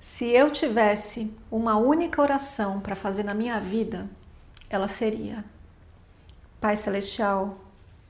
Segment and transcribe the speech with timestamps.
[0.00, 4.08] Se eu tivesse uma única oração para fazer na minha vida,
[4.70, 5.44] ela seria:
[6.58, 7.58] Pai Celestial,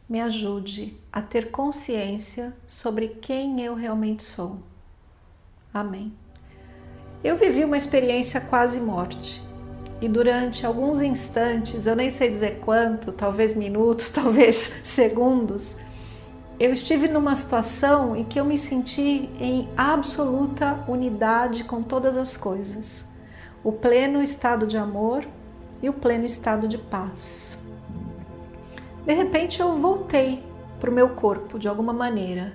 [0.09, 4.59] me ajude a ter consciência sobre quem eu realmente sou.
[5.75, 6.13] Amém.
[7.25, 9.43] Eu vivi uma experiência quase morte
[10.01, 15.77] e durante alguns instantes, eu nem sei dizer quanto, talvez minutos, talvez segundos,
[16.61, 22.37] eu estive numa situação em que eu me senti em absoluta unidade com todas as
[22.37, 23.07] coisas,
[23.65, 25.27] o pleno estado de amor
[25.83, 27.59] e o pleno estado de paz.
[29.07, 30.45] De repente eu voltei
[30.79, 32.53] para o meu corpo de alguma maneira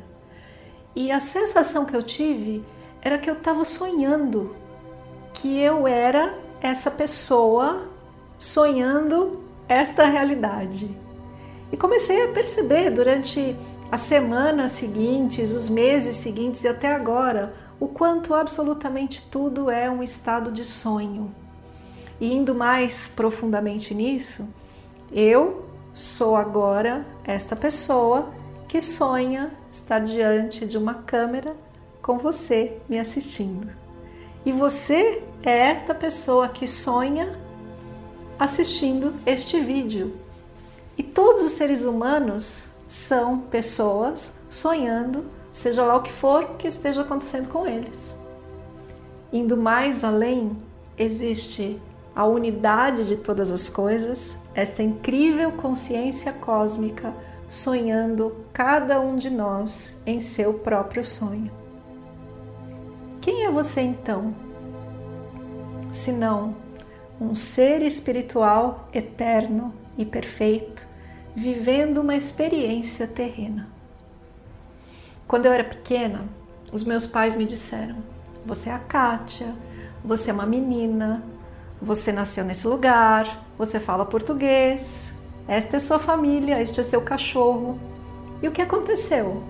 [0.95, 2.63] e a sensação que eu tive
[3.01, 4.55] era que eu estava sonhando,
[5.33, 7.89] que eu era essa pessoa
[8.37, 10.95] sonhando esta realidade.
[11.71, 13.57] E comecei a perceber durante
[13.95, 20.03] as semanas seguintes, os meses seguintes e até agora, o quanto absolutamente tudo é um
[20.03, 21.33] estado de sonho.
[22.19, 24.53] E indo mais profundamente nisso,
[25.13, 28.33] eu sou agora esta pessoa
[28.67, 31.55] que sonha estar diante de uma câmera
[32.01, 33.69] com você me assistindo.
[34.45, 37.39] E você é esta pessoa que sonha
[38.37, 40.19] assistindo este vídeo.
[40.97, 47.01] E todos os seres humanos são pessoas sonhando, seja lá o que for que esteja
[47.01, 48.15] acontecendo com eles.
[49.31, 50.55] Indo mais além,
[50.97, 51.81] existe
[52.15, 57.13] a unidade de todas as coisas, esta incrível consciência cósmica
[57.49, 61.51] sonhando cada um de nós em seu próprio sonho.
[63.19, 64.33] Quem é você então?
[65.91, 66.55] Se não
[67.19, 70.85] um ser espiritual eterno e perfeito
[71.35, 73.67] vivendo uma experiência terrena.
[75.27, 76.23] Quando eu era pequena,
[76.71, 77.97] os meus pais me disseram:
[78.45, 79.53] Você é a Kátia,
[80.03, 81.21] você é uma menina,
[81.81, 85.11] você nasceu nesse lugar, você fala português,
[85.47, 87.77] esta é sua família, este é seu cachorro.
[88.41, 89.43] E o que aconteceu?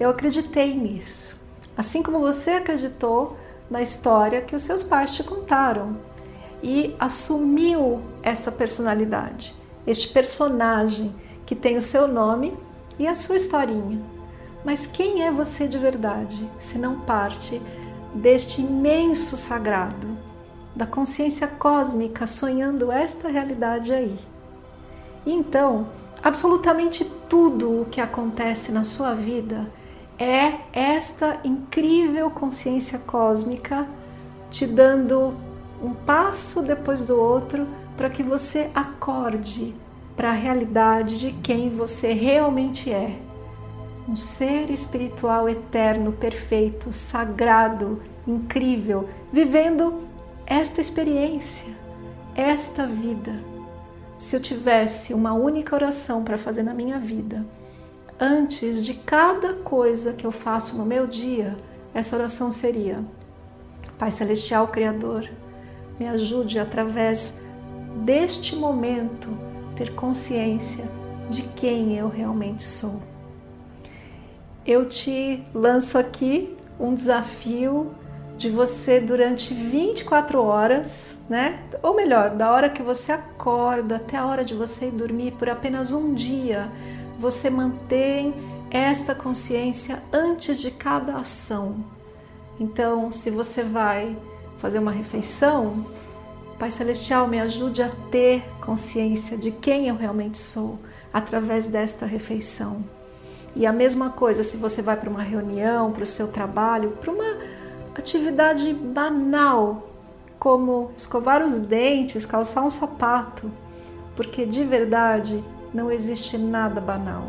[0.00, 1.40] Eu acreditei nisso,
[1.76, 3.36] assim como você acreditou
[3.70, 5.98] na história que os seus pais te contaram
[6.62, 9.54] e assumiu essa personalidade
[9.86, 11.14] este personagem
[11.44, 12.56] que tem o seu nome
[12.98, 14.00] e a sua historinha.
[14.64, 17.62] Mas quem é você de verdade, se não parte
[18.12, 20.16] deste imenso sagrado,
[20.74, 24.18] da consciência cósmica sonhando esta realidade aí?
[25.24, 25.88] Então,
[26.22, 29.70] absolutamente tudo o que acontece na sua vida
[30.18, 33.86] é esta incrível consciência cósmica
[34.50, 35.34] te dando
[35.82, 39.74] um passo depois do outro para que você acorde
[40.16, 43.18] para a realidade de quem você realmente é.
[44.08, 50.06] Um ser espiritual eterno, perfeito, sagrado, incrível, vivendo
[50.46, 51.74] esta experiência,
[52.34, 53.40] esta vida.
[54.18, 57.44] Se eu tivesse uma única oração para fazer na minha vida,
[58.18, 61.56] antes de cada coisa que eu faço no meu dia,
[61.92, 63.04] essa oração seria:
[63.98, 65.28] Pai Celestial Criador,
[65.98, 67.40] me ajude através
[68.06, 69.36] deste momento,
[69.74, 70.88] ter consciência
[71.28, 73.02] de quem eu realmente sou.
[74.64, 77.90] Eu te lanço aqui um desafio
[78.38, 81.64] de você durante 24 horas, né?
[81.82, 85.48] Ou melhor, da hora que você acorda até a hora de você ir dormir por
[85.48, 86.70] apenas um dia,
[87.18, 88.32] você mantém
[88.70, 91.84] esta consciência antes de cada ação.
[92.60, 94.16] Então, se você vai
[94.58, 95.86] fazer uma refeição,
[96.58, 100.78] Pai Celestial, me ajude a ter consciência de quem eu realmente sou
[101.12, 102.82] através desta refeição.
[103.54, 107.12] E a mesma coisa se você vai para uma reunião, para o seu trabalho, para
[107.12, 107.36] uma
[107.94, 109.90] atividade banal,
[110.38, 113.52] como escovar os dentes, calçar um sapato,
[114.14, 115.44] porque de verdade
[115.74, 117.24] não existe nada banal,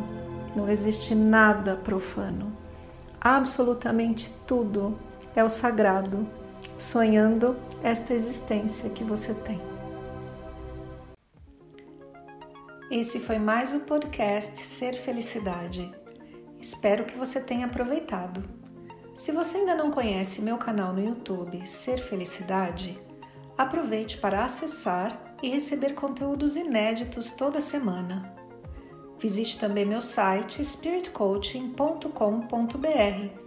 [0.56, 2.52] não existe nada profano.
[3.20, 4.98] Absolutamente tudo
[5.36, 6.26] é o sagrado,
[6.78, 9.60] sonhando esta existência que você tem.
[12.90, 15.94] Esse foi mais o podcast Ser Felicidade.
[16.60, 18.44] Espero que você tenha aproveitado.
[19.14, 22.98] Se você ainda não conhece meu canal no YouTube Ser Felicidade,
[23.58, 28.34] aproveite para acessar e receber conteúdos inéditos toda semana.
[29.20, 33.47] Visite também meu site spiritcoaching.com.br